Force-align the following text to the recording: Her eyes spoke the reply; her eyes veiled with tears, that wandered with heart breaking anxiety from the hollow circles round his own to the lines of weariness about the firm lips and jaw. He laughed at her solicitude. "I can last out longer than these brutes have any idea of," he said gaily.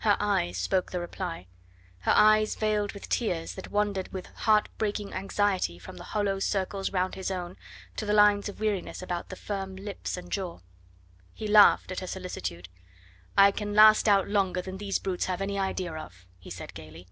Her 0.00 0.18
eyes 0.20 0.58
spoke 0.58 0.90
the 0.92 1.00
reply; 1.00 1.46
her 2.00 2.12
eyes 2.14 2.56
veiled 2.56 2.92
with 2.92 3.08
tears, 3.08 3.54
that 3.54 3.70
wandered 3.70 4.12
with 4.12 4.26
heart 4.26 4.68
breaking 4.76 5.14
anxiety 5.14 5.78
from 5.78 5.96
the 5.96 6.04
hollow 6.12 6.40
circles 6.40 6.92
round 6.92 7.14
his 7.14 7.30
own 7.30 7.56
to 7.96 8.04
the 8.04 8.12
lines 8.12 8.50
of 8.50 8.60
weariness 8.60 9.00
about 9.00 9.30
the 9.30 9.34
firm 9.34 9.76
lips 9.76 10.18
and 10.18 10.30
jaw. 10.30 10.60
He 11.32 11.48
laughed 11.48 11.90
at 11.90 12.00
her 12.00 12.06
solicitude. 12.06 12.68
"I 13.34 13.50
can 13.50 13.72
last 13.72 14.10
out 14.10 14.28
longer 14.28 14.60
than 14.60 14.76
these 14.76 14.98
brutes 14.98 15.24
have 15.24 15.40
any 15.40 15.58
idea 15.58 15.94
of," 15.94 16.26
he 16.38 16.50
said 16.50 16.74
gaily. 16.74 17.08